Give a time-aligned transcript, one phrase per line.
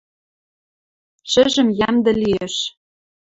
[1.31, 2.55] —Шӹжӹм йӓмдӹ лиэш.